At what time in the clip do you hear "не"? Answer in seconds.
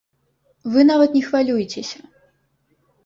1.17-1.23